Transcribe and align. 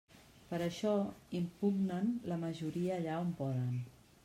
Per 0.51 0.59
això 0.67 0.93
impugnen 1.41 2.09
la 2.33 2.41
majoria 2.47 2.99
allà 2.99 3.21
on 3.27 3.33
poden. 3.45 3.81